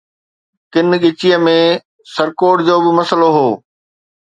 [0.73, 1.57] ڪن ڳچيءَ ۾
[2.13, 3.49] سرڪوڊ جو به مسئلو هو.